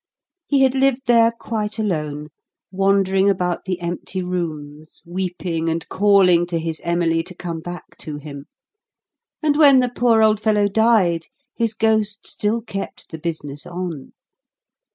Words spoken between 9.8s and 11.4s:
poor old fellow died,